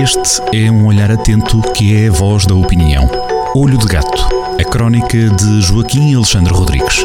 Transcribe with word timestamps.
Este 0.00 0.40
é 0.54 0.70
um 0.70 0.86
olhar 0.86 1.10
atento 1.10 1.60
que 1.72 1.92
é 1.92 2.06
a 2.06 2.12
voz 2.12 2.46
da 2.46 2.54
opinião. 2.54 3.10
Olho 3.52 3.76
de 3.76 3.86
Gato, 3.86 4.28
a 4.56 4.64
crónica 4.64 5.18
de 5.28 5.60
Joaquim 5.60 6.14
Alexandre 6.14 6.52
Rodrigues. 6.52 7.04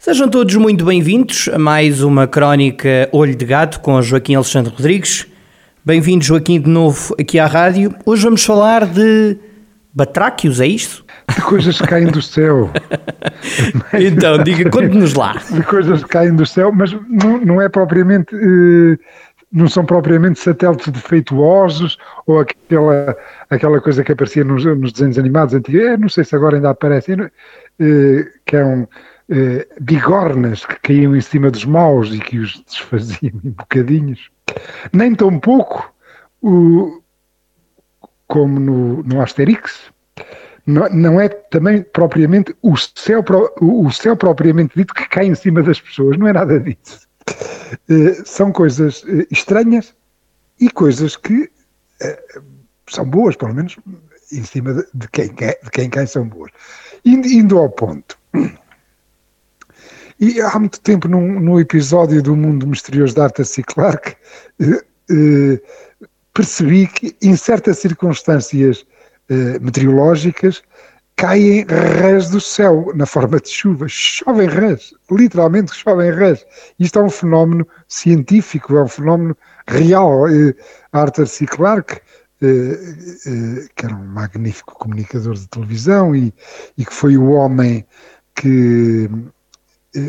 Sejam 0.00 0.30
todos 0.30 0.54
muito 0.56 0.86
bem-vindos 0.86 1.50
a 1.52 1.58
mais 1.58 2.02
uma 2.02 2.26
crónica 2.26 3.06
Olho 3.12 3.36
de 3.36 3.44
Gato 3.44 3.80
com 3.80 4.00
Joaquim 4.00 4.34
Alexandre 4.34 4.72
Rodrigues. 4.74 5.26
Bem-vindo, 5.84 6.22
Joaquim, 6.22 6.60
de 6.60 6.70
novo 6.70 7.12
aqui 7.18 7.40
à 7.40 7.46
rádio. 7.48 7.92
Hoje 8.06 8.22
vamos 8.22 8.44
falar 8.44 8.86
de 8.86 9.36
batráquios, 9.92 10.60
é 10.60 10.66
isto? 10.68 11.04
De 11.34 11.42
coisas 11.42 11.80
que 11.80 11.88
caem 11.88 12.06
do 12.06 12.22
céu. 12.22 12.70
então, 13.92 14.38
diga, 14.44 14.70
conte-nos 14.70 15.14
lá. 15.14 15.42
De 15.50 15.60
coisas 15.64 16.04
que 16.04 16.08
caem 16.08 16.36
do 16.36 16.46
céu, 16.46 16.70
mas 16.70 16.92
não, 17.08 17.44
não 17.44 17.60
é 17.60 17.68
propriamente. 17.68 18.32
Eh, 18.32 18.96
não 19.50 19.66
são 19.66 19.84
propriamente 19.84 20.38
satélites 20.38 20.86
defeituosos 20.86 21.98
ou 22.28 22.38
aquela, 22.38 23.16
aquela 23.50 23.80
coisa 23.80 24.04
que 24.04 24.12
aparecia 24.12 24.44
nos, 24.44 24.64
nos 24.64 24.92
desenhos 24.92 25.18
animados 25.18 25.52
antigos, 25.52 25.82
eh, 25.82 25.96
não 25.96 26.08
sei 26.08 26.22
se 26.22 26.36
agora 26.36 26.56
ainda 26.56 26.70
aparecem, 26.70 27.16
eh, 27.22 28.24
que 28.46 28.54
eram 28.54 28.88
eh, 29.28 29.66
bigornas 29.80 30.64
que 30.64 30.78
caíam 30.80 31.16
em 31.16 31.20
cima 31.20 31.50
dos 31.50 31.64
maus 31.64 32.12
e 32.12 32.18
que 32.18 32.38
os 32.38 32.62
desfaziam 32.64 33.40
em 33.44 33.50
bocadinhos 33.50 34.30
nem 34.92 35.14
tão 35.14 35.38
pouco 35.38 35.92
o, 36.42 37.02
como 38.26 38.58
no, 38.58 39.02
no 39.02 39.20
Asterix, 39.20 39.92
não, 40.66 40.88
não, 40.88 41.20
é 41.20 41.28
também 41.28 41.82
propriamente 41.82 42.54
o 42.62 42.76
céu, 42.76 43.24
o 43.60 43.90
céu 43.90 44.16
propriamente 44.16 44.74
dito 44.76 44.94
que 44.94 45.08
cai 45.08 45.26
em 45.26 45.34
cima 45.34 45.62
das 45.62 45.80
pessoas, 45.80 46.16
não 46.16 46.28
é 46.28 46.32
nada 46.32 46.58
disso. 46.58 47.06
Uh, 47.88 48.26
são 48.26 48.52
coisas 48.52 49.02
uh, 49.04 49.26
estranhas 49.30 49.94
e 50.60 50.70
coisas 50.70 51.16
que 51.16 51.44
uh, 51.44 52.42
são 52.88 53.04
boas, 53.04 53.36
pelo 53.36 53.54
menos 53.54 53.76
em 54.32 54.44
cima 54.44 54.84
de, 54.94 55.08
quem, 55.08 55.28
de 55.28 55.70
quem 55.70 55.90
cai 55.90 56.06
são 56.06 56.26
boas. 56.26 56.50
Indo 57.04 57.58
ao 57.58 57.68
ponto. 57.70 58.18
E 60.22 60.40
há 60.40 60.56
muito 60.56 60.80
tempo, 60.80 61.08
num, 61.08 61.58
episódio 61.58 62.22
do 62.22 62.36
Mundo 62.36 62.64
Misterioso 62.64 63.12
da 63.12 63.24
Arthur 63.24 63.44
C. 63.44 63.60
Clarke, 63.60 64.14
eh, 64.60 64.84
eh, 65.10 65.60
percebi 66.32 66.86
que 66.86 67.16
em 67.20 67.34
certas 67.34 67.80
circunstâncias 67.80 68.86
eh, 69.28 69.58
meteorológicas 69.58 70.62
caem 71.16 71.66
rãs 71.66 72.30
do 72.30 72.40
céu 72.40 72.92
na 72.94 73.04
forma 73.04 73.40
de 73.40 73.48
chuva. 73.48 73.86
Chovem 73.88 74.46
rãs, 74.46 74.94
literalmente 75.10 75.74
chovem 75.74 76.12
rãs. 76.12 76.46
Isto 76.78 77.00
é 77.00 77.02
um 77.02 77.10
fenómeno 77.10 77.66
científico, 77.88 78.76
é 78.76 78.84
um 78.84 78.88
fenómeno 78.88 79.36
real. 79.66 80.26
Arthur 80.92 81.26
C. 81.26 81.46
Clarke, 81.46 82.00
eh, 82.40 82.78
eh, 83.26 83.66
que 83.74 83.86
era 83.86 83.96
um 83.96 84.06
magnífico 84.06 84.78
comunicador 84.78 85.34
de 85.34 85.48
televisão 85.48 86.14
e, 86.14 86.32
e 86.78 86.84
que 86.84 86.94
foi 86.94 87.16
o 87.16 87.30
homem 87.30 87.84
que 88.36 89.10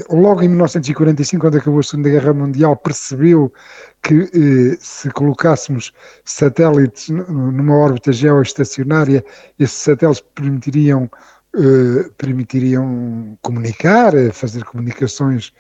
logo 0.10 0.42
em 0.42 0.48
1945, 0.48 1.42
quando 1.42 1.58
acabou 1.58 1.80
a 1.80 1.84
Segunda 1.84 2.10
Guerra 2.10 2.34
Mundial, 2.34 2.76
percebeu 2.78 3.54
que 4.02 4.30
eh, 4.34 4.78
se 4.80 5.10
colocássemos 5.12 5.92
satélites 6.24 7.10
numa 7.10 7.76
órbita 7.76 8.14
geoestacionária, 8.14 9.24
esses 9.60 9.78
satélites 9.78 10.24
permitiriam, 10.34 11.10
eh, 11.56 12.10
permitiriam 12.18 13.38
comunicar, 13.42 14.16
eh, 14.16 14.32
fazer 14.32 14.64
comunicações 14.64 15.52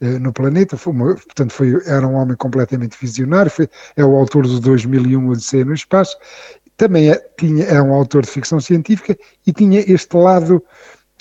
eh, 0.00 0.18
no 0.18 0.32
planeta. 0.32 0.76
Portanto, 0.76 1.52
foi, 1.52 1.80
era 1.86 2.06
um 2.06 2.14
homem 2.14 2.36
completamente 2.36 2.96
visionário, 3.00 3.50
foi, 3.50 3.68
é 3.96 4.04
o 4.04 4.16
autor 4.16 4.46
do 4.46 4.60
2001 4.60 5.28
Odisseia 5.28 5.64
no 5.64 5.74
Espaço. 5.74 6.16
Também 6.76 7.10
é, 7.10 7.16
tinha, 7.38 7.64
é 7.64 7.82
um 7.82 7.92
autor 7.92 8.22
de 8.22 8.30
ficção 8.30 8.60
científica 8.60 9.16
e 9.46 9.52
tinha 9.52 9.80
este 9.80 10.16
lado 10.16 10.62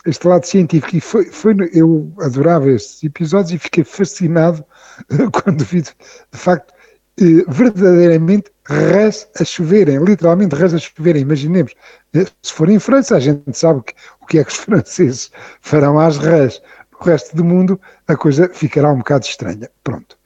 este 0.06 0.28
lado 0.28 0.45
científico. 0.45 0.95
E 0.95 1.01
foi, 1.01 1.25
foi, 1.25 1.56
eu 1.73 2.12
adorava 2.19 2.69
estes 2.72 3.03
episódios 3.03 3.53
e 3.53 3.57
fiquei 3.59 3.84
fascinado 3.84 4.66
quando 5.31 5.63
vi, 5.63 5.81
de 5.81 5.94
facto, 6.31 6.73
eh, 7.19 7.44
verdadeiramente 7.47 8.51
rãs 8.66 9.28
a 9.40 9.44
choverem, 9.44 10.03
literalmente 10.03 10.56
rãs 10.56 10.73
a 10.73 10.79
choverem. 10.79 11.22
Imaginemos, 11.22 11.73
eh, 12.13 12.25
se 12.41 12.53
for 12.53 12.69
em 12.69 12.79
França, 12.79 13.16
a 13.16 13.19
gente 13.19 13.57
sabe 13.57 13.84
que, 13.84 13.94
o 14.22 14.25
que 14.25 14.40
é 14.40 14.44
que 14.44 14.51
os 14.51 14.57
franceses 14.66 15.31
farão 15.61 16.00
às 16.00 16.17
rãs. 16.17 16.61
No 16.91 17.06
resto 17.06 17.35
do 17.35 17.44
mundo, 17.44 17.81
a 18.07 18.16
coisa 18.16 18.50
ficará 18.53 18.91
um 18.91 19.00
bocado 19.00 19.25
estranha. 19.25 19.69
Pronto. 19.84 20.17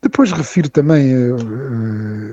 Depois 0.00 0.32
refiro 0.32 0.68
também 0.68 1.14
uh, 1.14 1.36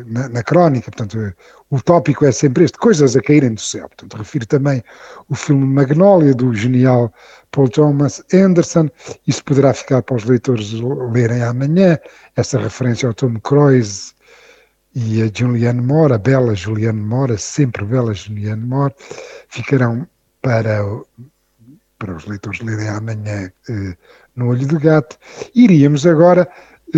na, 0.08 0.30
na, 0.30 0.44
crónica, 0.44 0.92
portanto, 0.92 1.20
uh, 1.20 1.34
o 1.70 1.82
tópico 1.82 2.26
é 2.26 2.32
sempre 2.32 2.64
este, 2.64 2.78
coisas 2.78 3.16
a 3.16 3.22
caírem 3.22 3.54
do 3.54 3.62
céu. 3.62 3.88
Portanto, 3.88 4.18
refiro 4.18 4.46
também 4.46 4.84
o 5.30 5.36
filme 5.36 5.66
Magnolia, 5.66 6.34
do 6.34 6.54
genial 6.54 7.14
Paul 7.52 7.70
Thomas 7.70 8.24
Anderson. 8.34 8.90
Isso 9.28 9.44
poderá 9.44 9.74
ficar 9.74 10.02
para 10.02 10.16
os 10.16 10.24
leitores 10.24 10.72
lerem 11.12 11.44
amanhã, 11.44 11.98
essa 12.36 12.60
referência 12.60 13.08
ao 13.08 13.14
Tom 13.14 13.40
Cruise 13.40 14.14
e 14.96 15.22
a 15.22 15.30
Julianne 15.34 15.82
Moore, 15.82 16.14
a 16.14 16.18
bela 16.18 16.56
Julianne 16.56 17.02
Moore, 17.02 17.34
a 17.34 17.38
sempre 17.38 17.86
bela 17.86 18.14
Julianne 18.14 18.66
Moore, 18.66 18.94
ficarão 19.48 20.08
para, 20.42 20.82
para 21.98 22.16
os 22.16 22.26
leitores 22.26 22.60
lerem 22.62 22.90
amanhã 22.90 23.52
uh, 23.70 23.96
no 24.36 24.50
Olho 24.50 24.68
do 24.68 24.80
Gato. 24.80 25.18
Iríamos 25.54 26.06
agora 26.06 26.50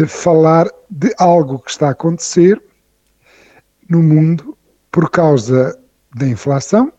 falar 0.08 0.70
de 0.90 1.14
algo 1.18 1.60
que 1.60 1.72
está 1.72 1.88
a 1.88 1.92
acontecer 1.92 2.62
no 3.90 4.02
mundo 4.02 4.58
por 4.92 5.10
causa 5.10 5.78
da 6.16 6.28
inflação, 6.28 6.92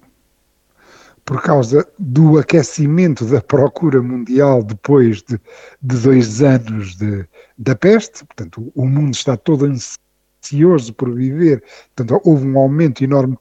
por 1.24 1.42
causa 1.42 1.86
do 1.98 2.38
aquecimento 2.38 3.24
da 3.24 3.40
procura 3.40 4.02
mundial 4.02 4.62
depois 4.62 5.22
de, 5.22 5.40
de 5.80 5.96
dois 5.98 6.42
anos 6.42 6.96
de, 6.96 7.26
da 7.56 7.74
peste, 7.74 8.24
portanto, 8.24 8.72
o 8.74 8.86
mundo 8.86 9.14
está 9.14 9.36
todo 9.36 9.66
ansioso 9.66 10.92
por 10.94 11.14
viver, 11.14 11.62
portanto, 11.94 12.20
houve 12.24 12.46
um 12.46 12.58
aumento 12.58 13.04
enorme 13.04 13.38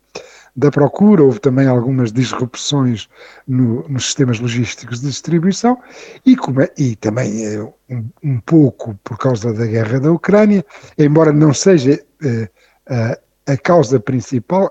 da 0.56 0.70
procura, 0.70 1.24
houve 1.24 1.40
também 1.40 1.68
algumas 1.68 2.12
disrupções 2.12 3.08
no, 3.48 3.88
nos 3.88 4.06
sistemas 4.06 4.40
logísticos 4.40 5.00
de 5.00 5.08
distribuição 5.08 5.78
e, 6.26 6.36
como, 6.36 6.62
é, 6.62 6.70
e 6.78 6.96
também 6.98 7.46
é 7.46 7.62
um, 7.90 8.10
um, 8.24 8.40
pouco 8.42 8.98
por 9.04 9.18
causa 9.18 9.54
da 9.54 9.66
guerra 9.66 10.00
da 10.00 10.12
Ucrânia, 10.12 10.66
embora 10.98 11.32
não 11.32 11.54
seja 11.54 12.04
eh, 12.24 12.50
a, 12.90 13.18
a, 13.54 13.58
causa 13.58 14.00
principal, 14.00 14.70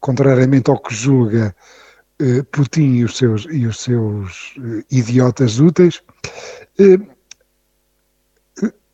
contrariamente 0.00 0.70
ao 0.70 0.78
que 0.78 0.94
julga 0.94 1.54
eh, 2.20 2.42
Putin 2.50 2.96
e 2.96 3.04
os 3.04 3.16
seus, 3.16 3.46
e 3.50 3.66
os 3.66 3.80
seus 3.80 4.54
eh, 4.58 4.84
idiotas 4.90 5.58
úteis, 5.58 6.02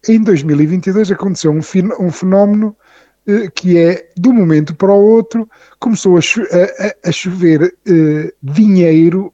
em 0.08 0.22
2022 0.22 1.10
aconteceu 1.10 1.50
um, 1.50 1.60
um 2.00 2.10
fenómeno 2.10 2.76
que 3.54 3.78
é, 3.78 4.08
de 4.16 4.28
um 4.28 4.32
momento 4.32 4.74
para 4.74 4.92
o 4.92 5.04
outro, 5.04 5.48
começou 5.78 6.16
a, 6.16 6.20
a, 6.20 7.08
a 7.08 7.12
chover 7.12 7.62
uh, 7.62 8.32
dinheiro, 8.42 9.32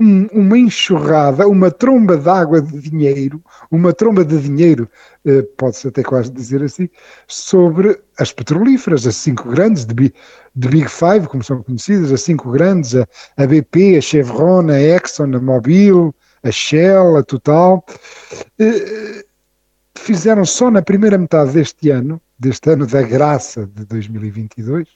um, 0.00 0.26
uma 0.32 0.56
enxurrada, 0.56 1.46
uma 1.46 1.70
tromba 1.70 2.16
d'água 2.16 2.62
de 2.62 2.80
dinheiro, 2.80 3.42
uma 3.70 3.92
tromba 3.92 4.24
de 4.24 4.38
dinheiro, 4.40 4.88
uh, 5.26 5.42
pode-se 5.58 5.88
até 5.88 6.02
quase 6.02 6.30
dizer 6.30 6.62
assim, 6.62 6.88
sobre 7.26 8.00
as 8.18 8.32
petrolíferas, 8.32 9.06
as 9.06 9.16
cinco 9.16 9.50
grandes, 9.50 9.84
de, 9.84 9.94
de 10.54 10.68
Big 10.68 10.88
Five, 10.88 11.28
como 11.28 11.44
são 11.44 11.62
conhecidas, 11.62 12.10
as 12.10 12.22
cinco 12.22 12.50
grandes, 12.50 12.94
a, 12.94 13.06
a 13.36 13.46
BP, 13.46 13.98
a 13.98 14.00
Chevron, 14.00 14.70
a 14.70 14.80
Exxon, 14.80 15.34
a 15.34 15.40
Mobil, 15.40 16.14
a 16.42 16.50
Shell, 16.50 17.18
a 17.18 17.22
Total, 17.22 17.84
uh, 18.58 19.24
fizeram 19.96 20.46
só 20.46 20.70
na 20.70 20.80
primeira 20.80 21.18
metade 21.18 21.52
deste 21.52 21.90
ano 21.90 22.18
deste 22.38 22.70
ano 22.70 22.86
da 22.86 23.02
graça 23.02 23.66
de 23.66 23.84
2022, 23.84 24.88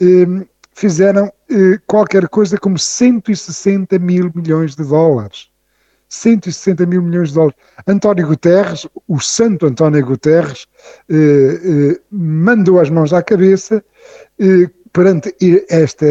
ehm, 0.00 0.44
fizeram 0.72 1.30
eh, 1.50 1.78
qualquer 1.86 2.28
coisa 2.28 2.56
como 2.56 2.78
160 2.78 3.98
mil 3.98 4.30
milhões 4.34 4.74
de 4.74 4.84
dólares. 4.84 5.50
160 6.08 6.86
mil 6.86 7.02
milhões 7.02 7.28
de 7.28 7.34
dólares. 7.34 7.56
António 7.86 8.26
Guterres, 8.26 8.86
o 9.06 9.20
santo 9.20 9.66
António 9.66 10.04
Guterres, 10.04 10.66
eh, 11.08 11.14
eh, 11.14 12.00
mandou 12.10 12.80
as 12.80 12.90
mãos 12.90 13.12
à 13.12 13.22
cabeça 13.22 13.84
perante 14.92 15.36
esta, 15.68 16.06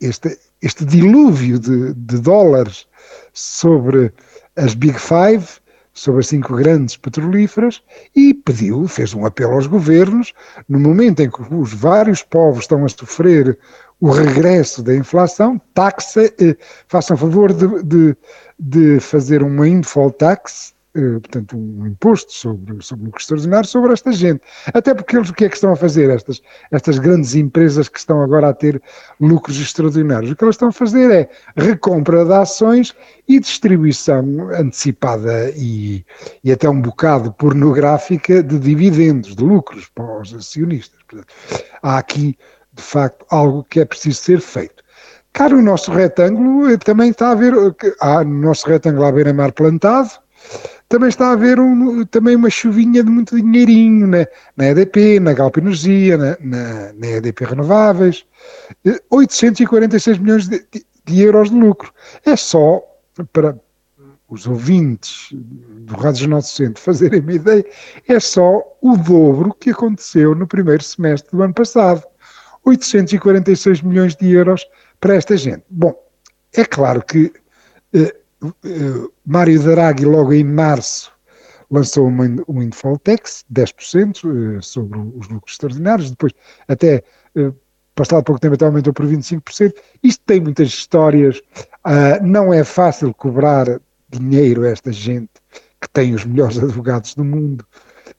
este, 0.00 0.38
este 0.60 0.84
dilúvio 0.84 1.58
de, 1.58 1.94
de 1.94 2.18
dólares 2.18 2.86
sobre 3.32 4.12
as 4.56 4.74
Big 4.74 4.98
Five, 4.98 5.46
sobre 5.92 6.20
as 6.20 6.28
cinco 6.28 6.56
grandes 6.56 6.96
petrolíferas 6.96 7.82
e 8.14 8.32
pediu, 8.32 8.86
fez 8.88 9.14
um 9.14 9.26
apelo 9.26 9.54
aos 9.54 9.66
governos, 9.66 10.32
no 10.68 10.78
momento 10.78 11.20
em 11.20 11.30
que 11.30 11.42
os 11.54 11.72
vários 11.72 12.22
povos 12.22 12.64
estão 12.64 12.84
a 12.84 12.88
sofrer 12.88 13.58
o 14.00 14.10
regresso 14.10 14.82
da 14.82 14.94
inflação, 14.94 15.60
taxa, 15.72 16.24
eh, 16.40 16.56
façam 16.88 17.16
favor 17.16 17.52
de, 17.52 17.82
de, 17.84 18.16
de 18.58 19.00
fazer 19.00 19.42
uma 19.42 19.62
windfall 19.62 20.10
tax, 20.10 20.74
portanto, 20.94 21.56
um 21.56 21.86
imposto 21.86 22.32
sobre, 22.32 22.82
sobre 22.82 23.06
lucros 23.06 23.24
extraordinários 23.24 23.70
sobre 23.70 23.92
esta 23.92 24.12
gente. 24.12 24.42
Até 24.74 24.94
porque 24.94 25.16
eles 25.16 25.30
o 25.30 25.34
que 25.34 25.46
é 25.46 25.48
que 25.48 25.54
estão 25.54 25.72
a 25.72 25.76
fazer, 25.76 26.10
estas, 26.10 26.42
estas 26.70 26.98
grandes 26.98 27.34
empresas 27.34 27.88
que 27.88 27.98
estão 27.98 28.20
agora 28.20 28.48
a 28.48 28.54
ter 28.54 28.80
lucros 29.18 29.58
extraordinários? 29.58 30.30
O 30.30 30.36
que 30.36 30.44
elas 30.44 30.54
estão 30.54 30.68
a 30.68 30.72
fazer 30.72 31.10
é 31.10 31.30
recompra 31.56 32.24
de 32.24 32.32
ações 32.32 32.94
e 33.26 33.40
distribuição 33.40 34.50
antecipada 34.50 35.50
e, 35.56 36.04
e 36.44 36.52
até 36.52 36.68
um 36.68 36.80
bocado 36.80 37.32
pornográfica 37.32 38.42
de 38.42 38.58
dividendos, 38.58 39.34
de 39.34 39.42
lucros 39.42 39.88
para 39.94 40.20
os 40.20 40.34
acionistas. 40.34 41.00
Portanto, 41.08 41.32
há 41.82 41.98
aqui, 41.98 42.36
de 42.74 42.82
facto, 42.82 43.24
algo 43.30 43.64
que 43.64 43.80
é 43.80 43.84
preciso 43.84 44.20
ser 44.20 44.40
feito. 44.40 44.82
Cara, 45.32 45.56
o 45.56 45.62
nosso 45.62 45.90
retângulo 45.90 46.70
eh, 46.70 46.76
também 46.76 47.10
está 47.10 47.30
a 47.30 47.34
ver, 47.34 47.54
há 48.00 48.22
no 48.22 48.42
nosso 48.42 48.68
retângulo 48.68 49.06
à 49.06 49.12
beira-mar 49.12 49.52
plantado, 49.52 50.10
também 50.92 51.08
está 51.08 51.28
a 51.28 51.32
haver 51.32 51.58
um, 51.58 52.04
também 52.04 52.36
uma 52.36 52.50
chuvinha 52.50 53.02
de 53.02 53.08
muito 53.08 53.34
dinheirinho 53.34 54.06
na, 54.06 54.26
na 54.54 54.66
EDP, 54.66 55.18
na 55.20 55.32
Galp 55.32 55.56
Energia, 55.56 56.18
na, 56.18 56.36
na, 56.38 56.92
na 56.92 57.06
EDP 57.06 57.46
Renováveis, 57.46 58.26
846 59.08 60.18
milhões 60.18 60.48
de, 60.48 60.62
de, 61.06 61.20
euros 61.22 61.48
de 61.48 61.56
lucro. 61.56 61.90
É 62.26 62.36
só 62.36 62.82
para 63.32 63.58
os 64.28 64.46
ouvintes 64.46 65.28
do 65.32 65.94
Rádio 65.94 66.20
Jornal 66.20 66.40
do 66.40 66.46
Centro 66.46 66.82
fazerem 66.82 67.20
uma 67.20 67.32
ideia, 67.32 67.64
é 68.06 68.20
só 68.20 68.62
o 68.82 68.94
dobro 68.98 69.54
que 69.54 69.70
aconteceu 69.70 70.34
no 70.34 70.46
primeiro 70.46 70.84
semestre 70.84 71.34
do 71.34 71.42
ano 71.42 71.54
passado. 71.54 72.02
846 72.66 73.80
milhões 73.80 74.14
de 74.14 74.30
euros 74.30 74.66
para 75.00 75.14
esta 75.14 75.38
gente. 75.38 75.64
Bom, 75.70 75.94
é 76.52 76.66
claro 76.66 77.02
que 77.02 77.32
eh, 77.32 77.32
eh, 77.32 77.41
Mário 79.24 79.62
Draghi, 79.62 80.04
logo 80.04 80.32
em 80.32 80.44
março, 80.44 81.12
lançou 81.72 82.06
um 82.06 82.60
windfall 82.60 82.98
tax, 82.98 83.44
10% 83.52 84.58
eh, 84.58 84.60
sobre 84.60 84.98
os 84.98 85.28
lucros 85.28 85.54
extraordinários, 85.54 86.10
depois 86.10 86.32
até 86.68 87.02
eh, 87.34 87.52
passado 87.94 88.24
pouco 88.24 88.40
tempo 88.40 88.54
até 88.54 88.66
aumentou 88.66 88.92
por 88.92 89.06
25%. 89.06 89.72
Isto 90.02 90.22
tem 90.26 90.40
muitas 90.40 90.68
histórias, 90.68 91.38
uh, 91.86 92.22
não 92.22 92.52
é 92.52 92.62
fácil 92.62 93.14
cobrar 93.14 93.80
dinheiro 94.10 94.64
a 94.64 94.68
esta 94.68 94.92
gente 94.92 95.30
que 95.80 95.88
tem 95.92 96.14
os 96.14 96.24
melhores 96.24 96.58
advogados 96.62 97.14
do 97.14 97.24
mundo, 97.24 97.66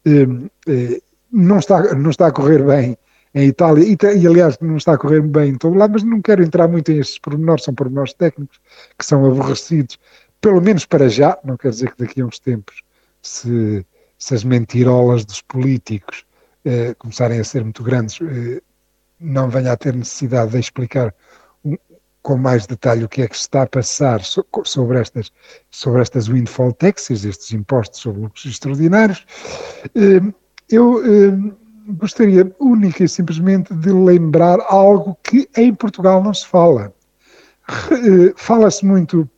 uh, 0.08 1.02
não, 1.32 1.60
está, 1.60 1.94
não 1.94 2.10
está 2.10 2.28
a 2.28 2.32
correr 2.32 2.64
bem 2.64 2.98
em 3.34 3.48
Itália, 3.48 3.84
e, 3.84 3.98
e, 4.18 4.28
aliás 4.28 4.58
não 4.62 4.78
está 4.78 4.94
a 4.94 4.98
correr 4.98 5.22
bem 5.22 5.52
em 5.52 5.58
todo 5.58 5.76
lado, 5.76 5.94
mas 5.94 6.04
não 6.04 6.22
quero 6.22 6.44
entrar 6.44 6.68
muito 6.68 6.92
em 6.92 7.00
estes 7.00 7.18
pormenores, 7.18 7.64
são 7.64 7.74
pormenores 7.74 8.14
técnicos 8.14 8.60
que 8.98 9.06
são 9.06 9.26
aborrecidos, 9.26 10.00
pelo 10.40 10.62
menos 10.62 10.86
para 10.86 11.10
já, 11.10 11.38
não 11.44 11.58
quer 11.58 11.70
dizer 11.70 11.92
que 11.92 12.04
daqui 12.04 12.22
a 12.22 12.26
uns 12.26 12.38
tempos, 12.38 12.84
se, 13.22 13.86
se 14.20 14.36
as 14.36 14.44
mentirolas 14.44 15.26
dos 15.26 15.42
políticos 15.42 16.26
eh, 16.66 16.94
começarem 16.96 17.40
a 17.40 17.44
ser 17.44 17.64
muito 17.64 17.82
grandes, 17.82 18.20
eh, 18.22 18.62
não 19.20 19.50
venha 19.50 19.72
a 19.72 19.78
ter 19.78 19.96
necessidade 19.96 20.52
de 20.52 20.60
explicar 20.60 21.14
um, 21.64 21.78
com 22.22 22.38
mais 22.38 22.66
detalhe 22.68 23.04
o 23.04 23.10
que 23.10 23.22
é 23.22 23.28
que 23.28 23.36
está 23.36 23.64
a 23.64 23.68
passar 23.68 24.24
so, 24.24 24.46
sobre 24.64 25.00
estas, 25.00 25.32
sobre 25.72 26.02
estas 26.02 26.28
windfall 26.28 26.74
taxes, 26.74 27.26
estes 27.26 27.52
impostos 27.52 28.02
sobre 28.02 28.22
lucros 28.22 28.46
extraordinários. 28.46 29.26
Eh, 29.96 30.22
eu 30.70 31.04
eh, 31.06 31.54
gostaria 31.88 32.54
única 32.60 33.04
e 33.04 33.10
simplesmente 33.10 33.74
de 33.74 33.92
lembrar 33.92 34.60
algo 34.68 35.18
que 35.24 35.50
em 35.58 35.74
Portugal 35.74 36.24
não 36.24 36.34
se 36.34 36.48
fala. 36.48 36.94
Eh, 37.92 38.34
fala-se 38.36 38.86
muito 38.86 39.30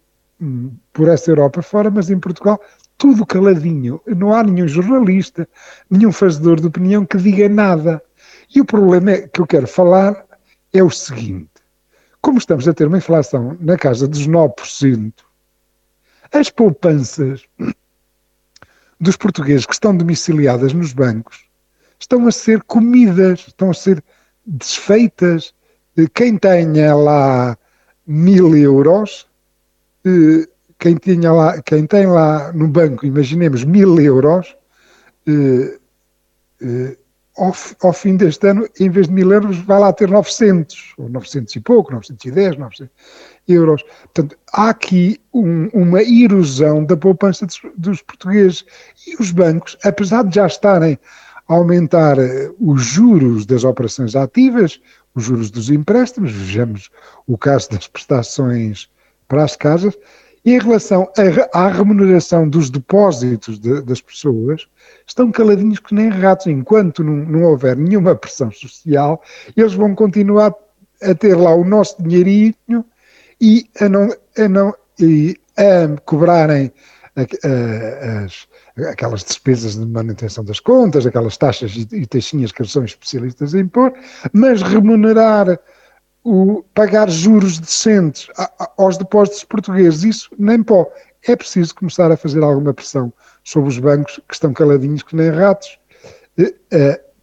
hum, 0.42 0.72
por 0.92 1.08
esta 1.08 1.30
Europa 1.30 1.62
fora, 1.62 1.92
mas 1.92 2.10
em 2.10 2.20
Portugal 2.20 2.60
tudo 2.98 3.26
caladinho. 3.26 4.02
Não 4.08 4.34
há 4.34 4.44
nenhum 4.44 4.68
jornalista, 4.68 5.48
nenhum 5.90 6.12
fazedor 6.12 6.60
de 6.60 6.68
opinião 6.68 7.06
que 7.06 7.18
diga 7.18 7.48
nada. 7.48 8.02
E 8.54 8.62
o 8.62 8.66
problema 8.66 9.12
é, 9.12 9.28
que 9.28 9.42
eu 9.42 9.48
quero 9.48 9.68
falar 9.68 10.26
é 10.74 10.84
o 10.84 10.90
seguinte: 10.90 11.50
como 12.22 12.38
estamos 12.38 12.68
a 12.68 12.74
ter 12.74 12.88
uma 12.88 12.98
inflação 12.98 13.58
na 13.60 13.78
casa 13.78 14.08
dos 14.08 14.28
9%, 14.28 15.14
as 16.32 16.50
poupanças 16.50 17.44
dos 19.00 19.18
portugueses 19.18 19.66
que 19.66 19.74
estão 19.74 19.96
domiciliadas 19.96 20.74
nos 20.74 20.94
bancos 20.94 21.46
estão 22.00 22.28
a 22.28 22.32
ser 22.32 22.62
comidas, 22.64 23.46
estão 23.48 23.70
a 23.70 23.74
ser 23.74 24.04
desfeitas. 24.46 25.54
Quem 26.14 26.38
tenha 26.38 26.96
lá 26.96 27.58
mil 28.06 28.56
euros, 28.56 29.28
eh, 30.06 30.48
quem, 30.78 30.96
tinha 30.96 31.32
lá, 31.32 31.62
quem 31.62 31.86
tem 31.88 32.06
lá 32.06 32.52
no 32.54 32.68
banco, 32.68 33.06
imaginemos, 33.06 33.64
mil 33.64 34.00
euros, 34.00 34.56
eh, 35.28 35.80
eh, 36.62 36.98
ao, 37.38 37.92
fim 37.92 38.16
deste 38.16 38.48
ano, 38.48 38.68
em 38.80 38.90
vez 38.90 39.08
de 39.08 39.14
mil 39.14 39.32
euros, 39.32 39.58
vai 39.60 39.80
lá 39.80 39.92
ter 39.92 40.10
900, 40.10 40.94
ou 40.98 41.10
900 41.10 41.56
e 41.56 41.60
pouco, 41.60 41.92
910, 41.92 42.58
900 42.58 42.96
euros. 43.48 43.84
Portanto, 44.04 44.38
há 44.54 44.70
aqui 44.70 45.20
um, 45.34 45.68
uma 45.74 46.02
erosão 46.02 46.84
da 46.86 46.96
poupança 46.96 47.46
dos, 47.46 47.62
dos 47.76 48.02
portugueses. 48.02 48.66
E 49.06 49.22
os 49.22 49.32
bancos, 49.32 49.78
apesar 49.84 50.24
de 50.24 50.36
já 50.36 50.48
estarem 50.48 50.98
aumentar 51.48 52.18
eh, 52.18 52.52
os 52.60 52.84
juros 52.84 53.46
das 53.46 53.64
operações 53.64 54.16
ativas, 54.16 54.80
os 55.14 55.24
juros 55.24 55.52
dos 55.52 55.70
empréstimos, 55.70 56.32
vejamos 56.32 56.90
o 57.28 57.38
caso 57.38 57.70
das 57.70 57.88
prestações 57.88 58.90
para 59.28 59.44
as 59.44 59.56
casas, 59.56 59.98
e 60.44 60.54
em 60.54 60.60
relação 60.60 61.12
à 61.54 61.68
remuneração 61.68 62.48
dos 62.48 62.70
depósitos 62.70 63.60
de, 63.60 63.82
das 63.82 64.00
pessoas, 64.00 64.68
estão 65.08 65.32
caladinhos 65.32 65.80
que 65.80 65.96
nem 65.96 66.10
ratos. 66.10 66.46
Enquanto 66.46 67.04
não, 67.04 67.14
não 67.14 67.44
houver 67.44 67.76
nenhuma 67.76 68.16
pressão 68.16 68.52
social, 68.52 69.24
eles 69.58 69.74
vão 69.74 69.96
continuar 69.96 70.54
a 71.02 71.16
ter 71.16 71.36
lá 71.36 71.54
o 71.56 71.66
nosso 71.66 72.02
dinheirinho 72.02 72.86
e 73.42 73.68
a 73.82 73.90
não, 73.90 74.10
a 74.38 74.48
não 74.48 74.74
e 75.00 75.36
a 75.58 76.00
cobrarem 76.06 76.72
as, 77.16 78.48
aquelas 78.88 79.24
despesas 79.24 79.76
de 79.76 79.86
manutenção 79.86 80.44
das 80.44 80.60
contas, 80.60 81.06
aquelas 81.06 81.38
taxas 81.38 81.74
e 81.76 82.06
taxinhas 82.06 82.52
que 82.52 82.66
são 82.66 82.84
especialistas 82.84 83.54
em 83.54 83.68
pôr, 83.68 83.94
mas 84.34 84.62
remunerar, 84.62 85.60
o, 86.24 86.64
pagar 86.74 87.10
juros 87.10 87.60
decentes 87.60 88.28
aos 88.78 88.98
depósitos 88.98 89.44
portugueses, 89.44 90.04
isso 90.04 90.30
nem 90.38 90.62
pó. 90.62 90.92
É 91.28 91.36
preciso 91.36 91.74
começar 91.76 92.12
a 92.12 92.18
fazer 92.18 92.44
alguma 92.44 92.74
pressão 92.74 93.14
sobre 93.44 93.70
os 93.70 93.80
bancos 93.80 94.20
que 94.28 94.34
estão 94.34 94.54
caladinhos 94.54 95.04
que 95.04 95.16
nem 95.16 95.30
ratos, 95.30 95.80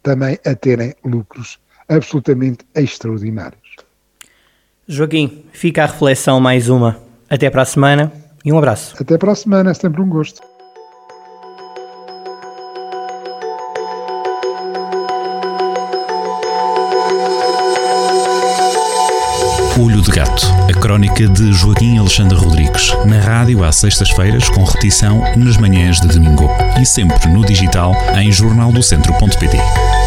também 0.01 0.39
a 0.45 0.55
terem 0.55 0.93
lucros 1.05 1.59
absolutamente 1.87 2.65
extraordinários. 2.75 3.75
Joaquim, 4.87 5.45
fica 5.53 5.83
a 5.83 5.85
reflexão 5.85 6.39
mais 6.39 6.69
uma. 6.69 6.97
Até 7.29 7.49
para 7.49 7.61
a 7.61 7.65
semana 7.65 8.22
e 8.43 8.51
um 8.51 8.57
abraço. 8.57 8.95
Até 8.99 9.17
para 9.17 9.31
a 9.31 9.35
semana, 9.35 9.71
é 9.71 9.73
sempre 9.73 10.01
um 10.01 10.09
gosto. 10.09 10.41
Olho 19.81 20.01
de 20.01 20.11
Gato, 20.11 20.45
a 20.69 20.79
crónica 20.79 21.27
de 21.27 21.51
Joaquim 21.53 21.97
Alexandre 21.97 22.37
Rodrigues, 22.37 22.93
na 23.05 23.19
rádio 23.19 23.63
às 23.63 23.77
sextas-feiras, 23.77 24.47
com 24.49 24.63
repetição 24.63 25.21
nas 25.35 25.57
manhãs 25.57 25.99
de 25.99 26.07
domingo 26.09 26.47
e 26.79 26.85
sempre 26.85 27.27
no 27.29 27.43
digital 27.43 27.93
em 28.15 28.31
jornaldocentro.pt. 28.31 30.02